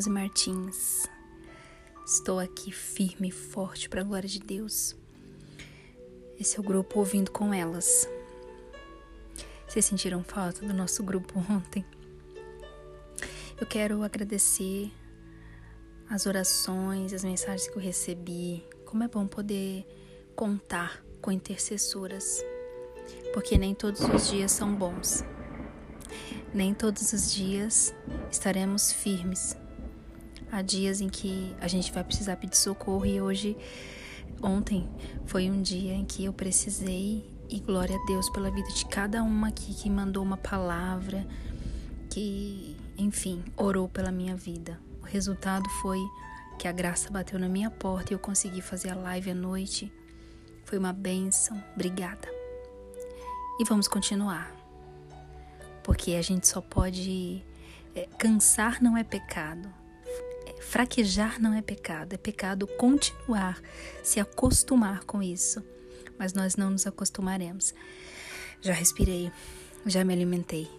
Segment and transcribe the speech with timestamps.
[0.00, 1.06] Josi Martins.
[2.06, 4.96] Estou aqui firme e forte para a glória de Deus.
[6.38, 8.08] Esse é o grupo Ouvindo com Elas.
[9.68, 11.84] Vocês sentiram falta do nosso grupo ontem?
[13.60, 14.90] Eu quero agradecer
[16.08, 18.64] as orações, as mensagens que eu recebi.
[18.86, 19.86] Como é bom poder
[20.34, 22.42] contar com intercessoras,
[23.34, 25.22] porque nem todos os dias são bons.
[26.54, 27.94] Nem todos os dias
[28.30, 29.58] estaremos firmes.
[30.52, 33.56] Há dias em que a gente vai precisar pedir socorro e hoje,
[34.42, 34.88] ontem,
[35.26, 39.22] foi um dia em que eu precisei e glória a Deus pela vida de cada
[39.22, 41.26] uma aqui que mandou uma palavra,
[42.08, 44.78] que, enfim, orou pela minha vida.
[45.02, 46.00] O resultado foi
[46.58, 49.92] que a graça bateu na minha porta e eu consegui fazer a live à noite.
[50.64, 51.62] Foi uma benção.
[51.74, 52.28] Obrigada.
[53.58, 54.60] E vamos continuar
[55.82, 57.44] porque a gente só pode.
[57.94, 59.68] É, cansar não é pecado,
[60.60, 63.60] fraquejar não é pecado, é pecado continuar,
[64.02, 65.64] se acostumar com isso,
[66.18, 67.74] mas nós não nos acostumaremos.
[68.60, 69.32] Já respirei,
[69.86, 70.70] já me alimentei.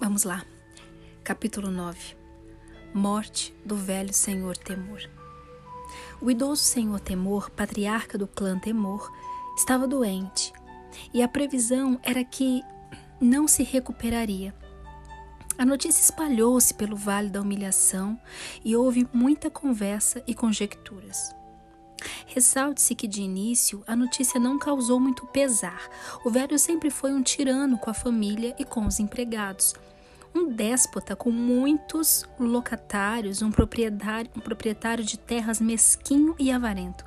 [0.00, 0.44] Vamos lá,
[1.24, 2.16] capítulo 9
[2.94, 5.00] Morte do velho senhor Temor.
[6.20, 9.12] O idoso senhor Temor, patriarca do clã Temor,
[9.56, 10.52] estava doente
[11.12, 12.62] e a previsão era que
[13.20, 14.54] não se recuperaria.
[15.58, 18.16] A notícia espalhou-se pelo Vale da Humilhação
[18.64, 21.34] e houve muita conversa e conjecturas.
[22.26, 25.90] Ressalte-se que de início a notícia não causou muito pesar.
[26.24, 29.74] O velho sempre foi um tirano com a família e com os empregados.
[30.32, 37.04] Um déspota com muitos locatários, um proprietário, um proprietário de terras mesquinho e avarento.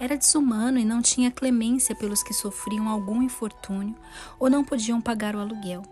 [0.00, 3.94] Era desumano e não tinha clemência pelos que sofriam algum infortúnio
[4.40, 5.82] ou não podiam pagar o aluguel.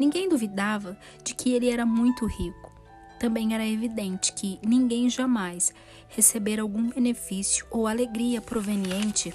[0.00, 2.72] Ninguém duvidava de que ele era muito rico.
[3.18, 5.74] Também era evidente que ninguém jamais
[6.08, 9.34] recebera algum benefício ou alegria proveniente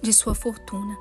[0.00, 0.96] de sua fortuna.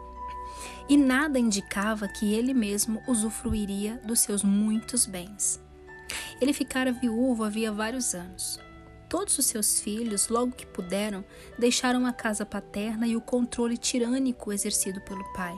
[0.89, 5.61] E nada indicava que ele mesmo usufruiria dos seus muitos bens.
[6.41, 8.59] Ele ficara viúvo havia vários anos.
[9.07, 11.23] Todos os seus filhos, logo que puderam,
[11.55, 15.55] deixaram a casa paterna e o controle tirânico exercido pelo pai.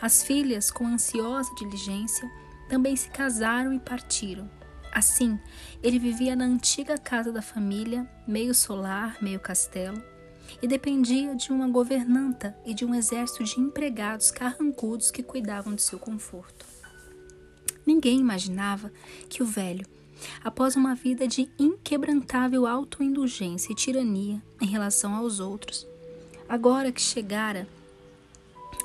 [0.00, 2.30] As filhas, com ansiosa diligência,
[2.68, 4.48] também se casaram e partiram.
[4.92, 5.38] Assim,
[5.82, 10.02] ele vivia na antiga casa da família, meio solar, meio castelo,
[10.60, 15.82] e dependia de uma governanta e de um exército de empregados carrancudos que cuidavam de
[15.82, 16.66] seu conforto.
[17.86, 18.92] Ninguém imaginava
[19.28, 19.86] que o velho,
[20.44, 25.86] após uma vida de inquebrantável autoindulgência e tirania em relação aos outros.
[26.48, 27.66] Agora que chegara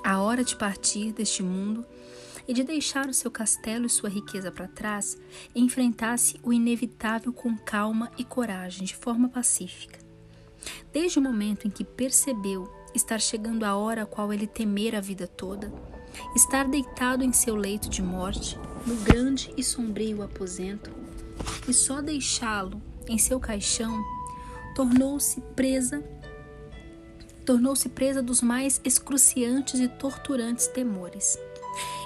[0.05, 1.83] a hora de partir deste mundo
[2.47, 5.17] e de deixar o seu castelo e sua riqueza para trás,
[5.55, 9.97] enfrentasse o inevitável com calma e coragem, de forma pacífica.
[10.93, 15.01] Desde o momento em que percebeu estar chegando a hora a qual ele temera a
[15.01, 15.73] vida toda,
[16.35, 20.91] estar deitado em seu leito de morte, no grande e sombrio aposento,
[21.67, 24.03] e só deixá-lo em seu caixão
[24.75, 26.03] tornou-se presa
[27.45, 31.37] tornou-se presa dos mais excruciantes e torturantes temores.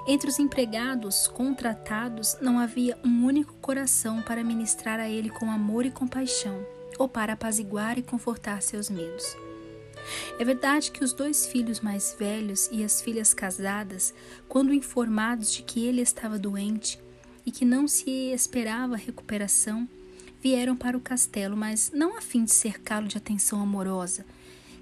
[0.07, 5.85] Entre os empregados contratados não havia um único coração para ministrar a ele com amor
[5.85, 6.65] e compaixão,
[6.97, 9.37] ou para apaziguar e confortar seus medos.
[10.39, 14.13] É verdade que os dois filhos mais velhos e as filhas casadas,
[14.47, 16.99] quando informados de que ele estava doente,
[17.45, 19.87] e que não se esperava recuperação,
[20.41, 24.25] vieram para o castelo, mas não a fim de cercá-lo de atenção amorosa.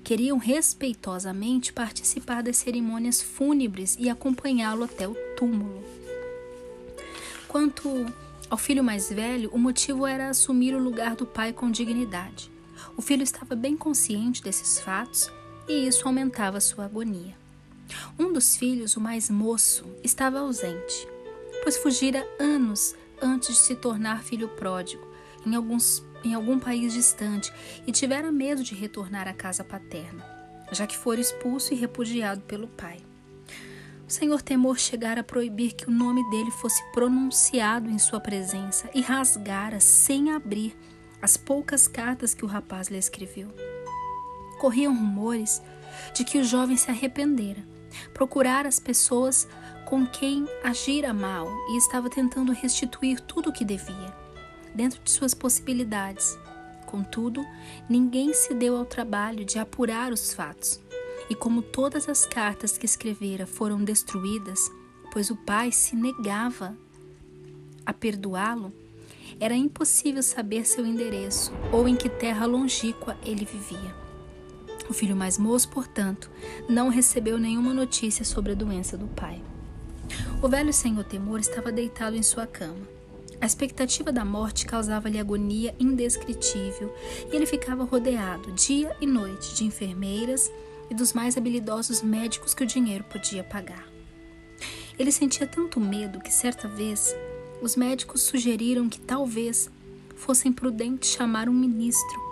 [0.07, 5.83] Queriam respeitosamente participar das cerimônias fúnebres e acompanhá-lo até o túmulo.
[7.45, 8.05] Quanto
[8.49, 12.49] ao filho mais velho, o motivo era assumir o lugar do pai com dignidade.
[12.95, 15.29] O filho estava bem consciente desses fatos
[15.67, 17.35] e isso aumentava sua agonia.
[18.17, 21.05] Um dos filhos, o mais moço, estava ausente
[21.67, 25.05] pois fugira anos antes de se tornar filho pródigo
[25.45, 27.51] em, alguns, em algum país distante
[27.85, 30.25] e tivera medo de retornar à casa paterna,
[30.71, 32.97] já que fora expulso e repudiado pelo pai.
[34.07, 38.89] O Senhor Temor chegara a proibir que o nome dele fosse pronunciado em sua presença
[38.95, 40.77] e rasgara, sem abrir,
[41.21, 43.49] as poucas cartas que o rapaz lhe escreveu.
[44.59, 45.61] Corriam rumores
[46.13, 47.67] de que o jovem se arrependera,
[48.13, 49.47] procurara as pessoas
[49.85, 54.13] com quem agira mal e estava tentando restituir tudo o que devia,
[54.73, 56.37] dentro de suas possibilidades.
[56.85, 57.45] Contudo,
[57.89, 60.79] ninguém se deu ao trabalho de apurar os fatos,
[61.29, 64.71] e como todas as cartas que escrevera foram destruídas,
[65.11, 66.77] pois o pai se negava
[67.85, 68.71] a perdoá-lo,
[69.39, 73.95] Era impossível saber seu endereço ou em que terra longínqua ele vivia.
[74.89, 76.31] O filho mais moço, portanto,
[76.67, 79.41] não recebeu nenhuma notícia sobre a doença do pai.
[80.41, 82.96] O velho senhor temor estava deitado em sua cama.
[83.39, 86.93] A expectativa da morte causava-lhe agonia indescritível
[87.31, 90.51] e ele ficava rodeado, dia e noite, de enfermeiras
[90.89, 93.87] e dos mais habilidosos médicos que o dinheiro podia pagar.
[94.97, 97.15] Ele sentia tanto medo que, certa vez,
[97.61, 99.69] os médicos sugeriram que talvez
[100.15, 102.27] fosse imprudente chamar um ministro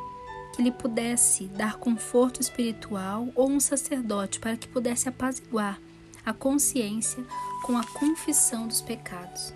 [0.56, 5.80] que lhe pudesse dar conforto espiritual ou um sacerdote para que pudesse apaziguar
[6.26, 7.24] a consciência
[7.64, 9.54] com a confissão dos pecados.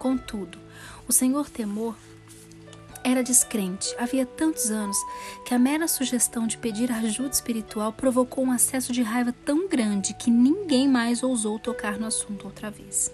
[0.00, 0.58] Contudo,
[1.06, 1.94] o Senhor Temor
[3.04, 4.96] era descrente havia tantos anos
[5.44, 10.14] que a mera sugestão de pedir ajuda espiritual provocou um acesso de raiva tão grande
[10.14, 13.12] que ninguém mais ousou tocar no assunto outra vez.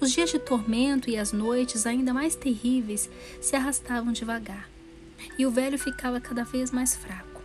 [0.00, 3.10] Os dias de tormento e as noites, ainda mais terríveis,
[3.40, 4.70] se arrastavam devagar,
[5.36, 7.42] e o velho ficava cada vez mais fraco.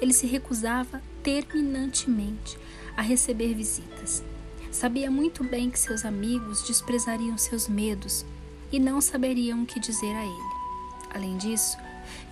[0.00, 2.58] Ele se recusava terminantemente
[2.96, 4.24] a receber visitas.
[4.70, 8.24] Sabia muito bem que seus amigos desprezariam seus medos
[8.70, 10.56] e não saberiam o que dizer a ele.
[11.14, 11.78] Além disso,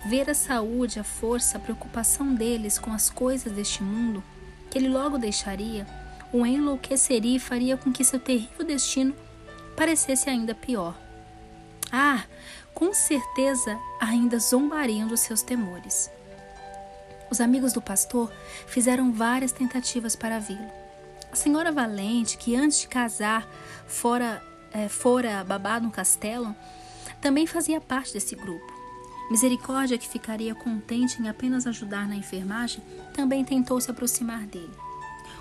[0.05, 4.23] ver a saúde, a força, a preocupação deles com as coisas deste mundo,
[4.69, 5.87] que ele logo deixaria,
[6.31, 9.15] o enlouqueceria e faria com que seu terrível destino
[9.75, 10.95] parecesse ainda pior.
[11.91, 12.23] Ah,
[12.73, 16.11] com certeza ainda zombariam dos seus temores.
[17.31, 18.31] Os amigos do pastor
[18.67, 20.84] fizeram várias tentativas para vê-lo.
[21.35, 23.45] A senhora Valente, que antes de casar
[23.85, 24.41] fora,
[24.71, 26.55] é, fora babá no castelo,
[27.19, 28.73] também fazia parte desse grupo.
[29.29, 32.81] Misericórdia, que ficaria contente em apenas ajudar na enfermagem,
[33.13, 34.71] também tentou se aproximar dele.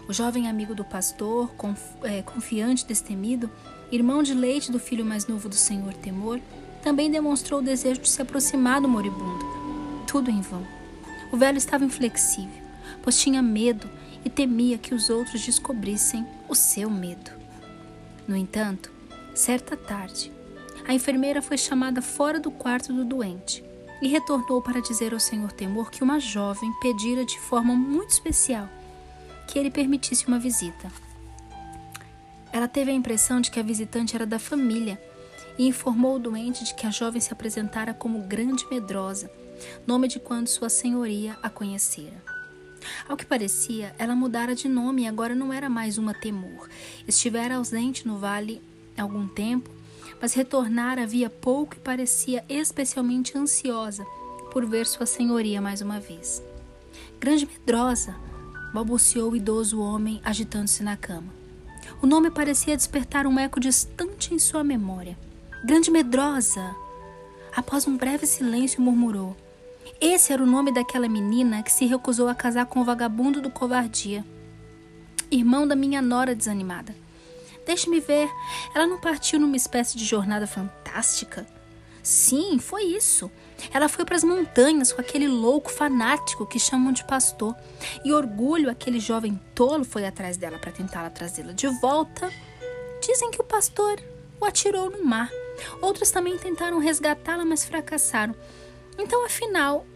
[0.08, 3.48] O jovem amigo do pastor, conf, é, confiante, destemido,
[3.92, 6.40] irmão de leite do filho mais novo do Senhor Temor,
[6.82, 9.46] também demonstrou o desejo de se aproximar do moribundo.
[10.08, 10.66] Tudo em vão.
[11.30, 12.64] O velho estava inflexível,
[13.00, 13.88] pois tinha medo
[14.24, 17.30] e temia que os outros descobrissem o seu medo.
[18.26, 18.90] No entanto,
[19.34, 20.32] certa tarde,
[20.86, 23.64] a enfermeira foi chamada fora do quarto do doente
[24.00, 28.68] e retornou para dizer ao senhor Temor que uma jovem pedira de forma muito especial
[29.46, 30.90] que ele permitisse uma visita.
[32.52, 35.00] Ela teve a impressão de que a visitante era da família
[35.58, 39.30] e informou o doente de que a jovem se apresentara como Grande Medrosa,
[39.86, 42.33] nome de quando sua senhoria a conhecera.
[43.08, 46.68] Ao que parecia, ela mudara de nome e agora não era mais uma Temor.
[47.06, 48.62] Estivera ausente no vale
[48.96, 49.70] algum tempo
[50.20, 54.06] mas retornar havia pouco e parecia especialmente ansiosa
[54.50, 56.42] por ver sua senhoria mais uma vez.
[57.20, 58.14] Grande medrosa,
[58.72, 61.32] balbuciou o idoso homem agitando-se na cama.
[62.00, 65.18] O nome parecia despertar um eco distante em sua memória.
[65.64, 66.74] Grande medrosa!
[67.54, 69.36] Após um breve silêncio, murmurou:
[70.00, 73.50] Esse era o nome daquela menina que se recusou a casar com o vagabundo do
[73.50, 74.24] covardia.
[75.30, 76.94] Irmão da minha nora desanimada.
[77.66, 78.30] Deixe-me ver.
[78.74, 81.46] Ela não partiu numa espécie de jornada fantástica?
[82.02, 83.30] Sim, foi isso.
[83.72, 87.56] Ela foi para as montanhas com aquele louco fanático que chamam de pastor.
[88.04, 92.30] E orgulho, aquele jovem tolo, foi atrás dela para tentá-la trazê-la de volta.
[93.00, 93.98] Dizem que o pastor
[94.38, 95.30] o atirou no mar.
[95.80, 98.34] Outros também tentaram resgatá-la, mas fracassaram.
[98.98, 99.86] Então, afinal,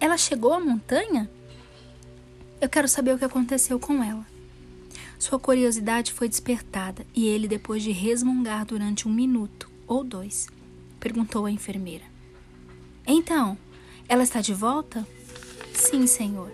[0.00, 1.30] ela chegou à montanha?
[2.60, 4.26] Eu quero saber o que aconteceu com ela.
[5.18, 10.48] Sua curiosidade foi despertada e ele, depois de resmungar durante um minuto ou dois,
[11.00, 12.04] perguntou à enfermeira:
[13.06, 13.56] Então,
[14.08, 15.06] ela está de volta?
[15.72, 16.52] Sim, senhor.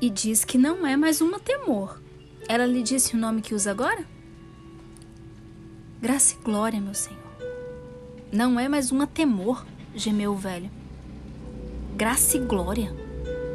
[0.00, 2.00] E diz que não é mais uma temor.
[2.48, 4.06] Ela lhe disse o nome que usa agora?
[6.00, 7.29] Graça e glória, meu senhor.
[8.32, 10.70] Não é mais uma temor, gemeu o velho.
[11.96, 12.94] Graça e glória.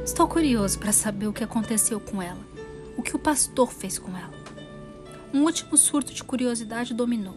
[0.03, 2.55] Estou curioso para saber o que aconteceu com ela
[2.97, 4.33] o que o pastor fez com ela.
[5.33, 7.35] Um último surto de curiosidade dominou.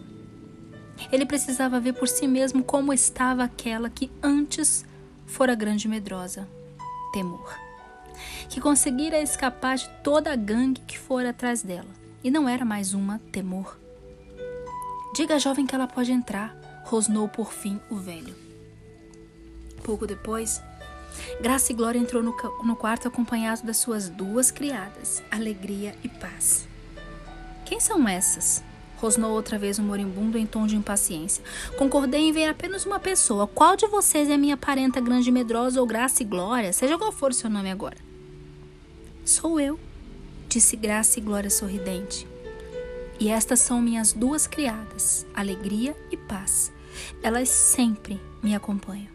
[1.13, 4.85] Ele precisava ver por si mesmo como estava aquela que antes
[5.27, 6.49] fora grande medrosa,
[7.13, 7.57] temor,
[8.49, 11.89] que conseguira escapar de toda a gangue que fora atrás dela,
[12.23, 13.79] e não era mais uma temor.
[15.15, 16.57] Diga à jovem que ela pode entrar,
[16.89, 18.35] rosnou por fim o velho.
[19.85, 20.61] Pouco depois,
[21.41, 26.67] Graça e Glória entrou no, no quarto acompanhado das suas duas criadas, Alegria e Paz.
[27.67, 28.65] Quem são essas?
[28.97, 31.45] Rosnou outra vez o moribundo em tom de impaciência.
[31.77, 33.47] Concordei em ver apenas uma pessoa.
[33.47, 36.73] Qual de vocês é minha parenta grande medrosa ou Graça e Glória?
[36.73, 37.99] Seja qual for o seu nome agora.
[39.25, 39.79] Sou eu,
[40.49, 42.27] disse Graça e Glória sorridente.
[43.21, 46.73] E estas são minhas duas criadas, Alegria e Paz.
[47.23, 49.09] Elas sempre me acompanham.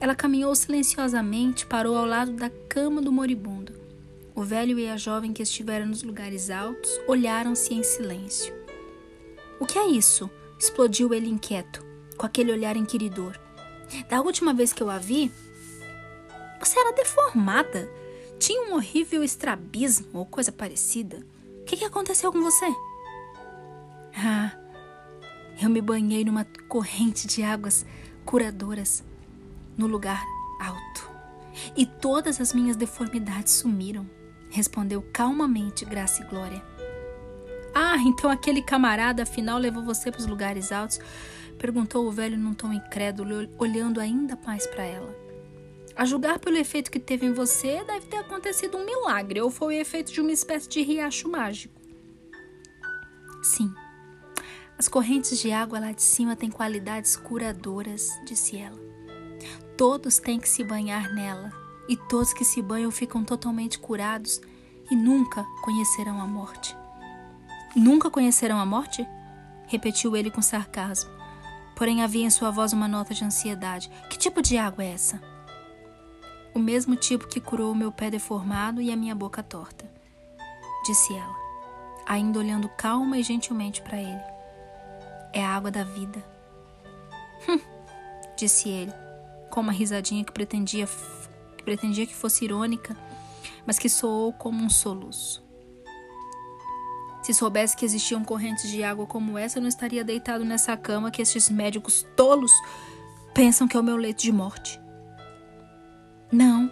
[0.00, 3.72] Ela caminhou silenciosamente, parou ao lado da cama do moribundo.
[4.34, 8.54] O velho e a jovem que estiveram nos lugares altos olharam-se em silêncio.
[9.60, 10.30] O que é isso?
[10.58, 11.84] explodiu ele inquieto,
[12.16, 13.38] com aquele olhar inquiridor.
[14.08, 15.30] Da última vez que eu a vi,
[16.58, 17.88] você era deformada.
[18.38, 21.18] Tinha um horrível estrabismo ou coisa parecida.
[21.60, 22.66] O que, que aconteceu com você?
[24.16, 24.56] Ah,
[25.60, 27.84] eu me banhei numa corrente de águas
[28.24, 29.04] curadoras
[29.76, 30.22] no lugar
[30.60, 31.10] alto.
[31.76, 34.08] E todas as minhas deformidades sumiram,
[34.50, 36.62] respondeu calmamente Graça e Glória.
[37.74, 41.00] Ah, então aquele camarada afinal levou você para os lugares altos?
[41.58, 45.14] Perguntou o velho num tom incrédulo, olhando ainda mais para ela.
[45.96, 49.76] A julgar pelo efeito que teve em você, deve ter acontecido um milagre, ou foi
[49.76, 51.80] o efeito de uma espécie de riacho mágico.
[53.42, 53.72] Sim,
[54.78, 58.78] as correntes de água lá de cima têm qualidades curadoras, disse ela.
[59.76, 61.52] Todos têm que se banhar nela,
[61.88, 64.40] e todos que se banham ficam totalmente curados
[64.90, 66.76] e nunca conhecerão a morte.
[67.76, 69.06] Nunca conhecerão a morte?
[69.66, 71.10] repetiu ele com sarcasmo.
[71.74, 73.90] Porém havia em sua voz uma nota de ansiedade.
[74.08, 75.20] Que tipo de água é essa?
[76.54, 79.90] O mesmo tipo que curou o meu pé deformado e a minha boca torta,
[80.86, 81.34] disse ela,
[82.06, 84.33] ainda olhando calma e gentilmente para ele.
[85.34, 86.24] É a água da vida.
[87.48, 87.58] Hum,
[88.36, 88.92] disse ele,
[89.50, 90.88] com uma risadinha que pretendia,
[91.56, 92.96] que pretendia que fosse irônica,
[93.66, 95.44] mas que soou como um soluço.
[97.20, 101.10] Se soubesse que existiam correntes de água como essa, eu não estaria deitado nessa cama
[101.10, 102.52] que estes médicos tolos
[103.34, 104.80] pensam que é o meu leito de morte.
[106.30, 106.70] Não,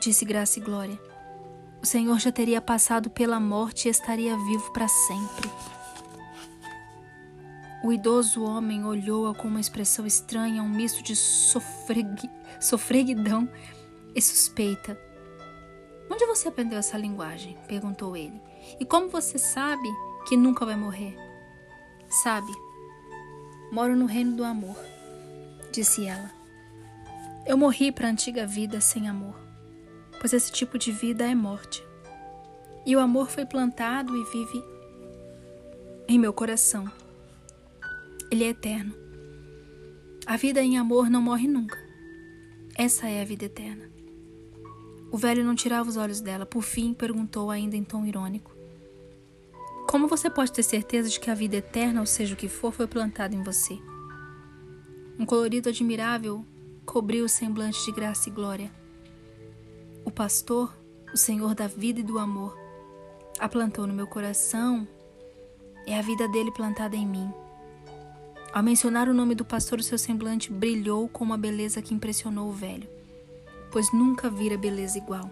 [0.00, 0.98] disse Graça e Glória.
[1.82, 5.50] O Senhor já teria passado pela morte e estaria vivo para sempre.
[7.82, 12.30] O idoso homem olhou-a com uma expressão estranha, um misto de sofreg...
[12.60, 13.48] sofreguidão
[14.14, 14.98] e suspeita.
[16.10, 17.56] Onde você aprendeu essa linguagem?
[17.66, 18.38] perguntou ele.
[18.78, 19.88] E como você sabe
[20.28, 21.16] que nunca vai morrer?
[22.10, 22.52] Sabe,
[23.72, 24.76] moro no reino do amor,
[25.72, 26.30] disse ela.
[27.46, 29.34] Eu morri para a antiga vida sem amor,
[30.20, 31.82] pois esse tipo de vida é morte.
[32.84, 34.64] E o amor foi plantado e vive
[36.08, 36.90] em meu coração.
[38.30, 38.94] Ele é eterno.
[40.24, 41.76] A vida em amor não morre nunca.
[42.76, 43.90] Essa é a vida eterna.
[45.10, 46.46] O velho não tirava os olhos dela.
[46.46, 48.54] Por fim, perguntou, ainda em tom irônico:
[49.88, 52.72] Como você pode ter certeza de que a vida eterna, ou seja o que for,
[52.72, 53.76] foi plantada em você?
[55.18, 56.44] Um colorido admirável
[56.86, 58.70] cobriu o semblante de graça e glória.
[60.04, 60.72] O pastor,
[61.12, 62.56] o Senhor da vida e do amor,
[63.38, 64.86] a plantou no meu coração,
[65.86, 67.30] é a vida dele plantada em mim.
[68.52, 72.52] Ao mencionar o nome do pastor, seu semblante brilhou com uma beleza que impressionou o
[72.52, 72.88] velho,
[73.70, 75.30] pois nunca vira beleza igual.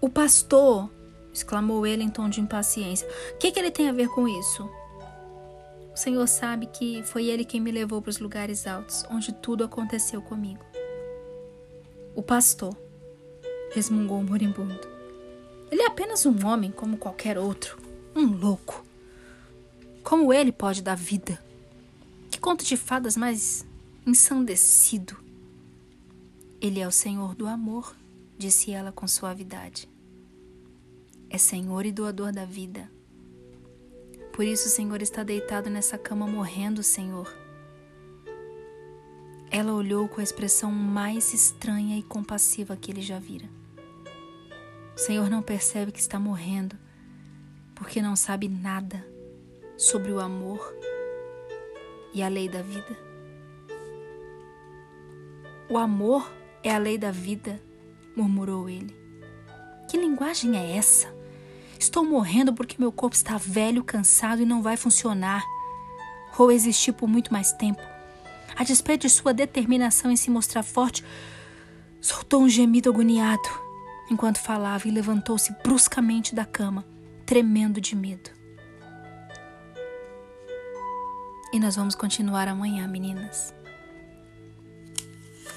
[0.00, 0.90] O pastor!
[1.32, 3.08] exclamou ele em tom de impaciência.
[3.34, 4.68] O que, que ele tem a ver com isso?
[5.94, 9.64] O Senhor sabe que foi Ele quem me levou para os lugares altos, onde tudo
[9.64, 10.64] aconteceu comigo.
[12.14, 12.76] O pastor,
[13.72, 14.80] resmungou o moribundo.
[15.70, 17.78] Ele é apenas um homem como qualquer outro,
[18.14, 18.84] um louco.
[20.08, 21.38] Como ele pode dar vida?
[22.30, 23.66] Que conto de fadas mais
[24.06, 25.14] ensandecido.
[26.62, 27.94] Ele é o Senhor do amor,
[28.38, 29.86] disse ela com suavidade.
[31.28, 32.90] É Senhor e doador da vida.
[34.32, 37.30] Por isso o Senhor está deitado nessa cama morrendo, Senhor.
[39.50, 43.46] Ela olhou com a expressão mais estranha e compassiva que ele já vira.
[44.96, 46.78] O Senhor não percebe que está morrendo,
[47.74, 49.04] porque não sabe nada
[49.78, 50.74] sobre o amor
[52.12, 52.98] e a lei da vida.
[55.70, 56.28] O amor
[56.64, 57.62] é a lei da vida,
[58.16, 58.94] murmurou ele.
[59.88, 61.06] Que linguagem é essa?
[61.78, 65.44] Estou morrendo porque meu corpo está velho, cansado e não vai funcionar.
[66.36, 67.80] Ou existir por muito mais tempo.
[68.56, 71.04] A despeito de sua determinação em se mostrar forte,
[72.00, 73.48] soltou um gemido agoniado
[74.10, 76.84] enquanto falava e levantou-se bruscamente da cama,
[77.24, 78.37] tremendo de medo.
[81.50, 83.54] E nós vamos continuar amanhã, meninas.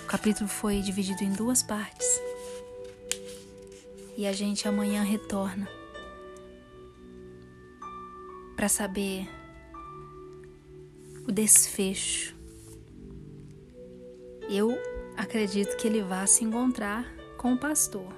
[0.04, 2.08] O capítulo foi dividido em duas partes.
[4.16, 5.68] E a gente amanhã retorna
[8.56, 9.28] para saber
[11.28, 12.36] o desfecho.
[14.50, 14.78] Eu
[15.18, 17.06] acredito que ele vá se encontrar
[17.38, 18.14] com o pastor.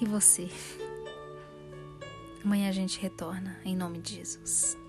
[0.00, 0.48] E você?
[2.42, 4.85] Amanhã a gente retorna, em nome de Jesus.